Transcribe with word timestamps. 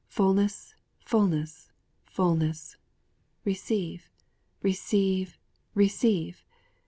Fullness! 0.07 0.73
Fullness! 1.05 1.69
Fullness! 2.05 2.75
_Receive! 3.45 4.05
Receive! 4.63 5.37
Receive! 5.75 6.43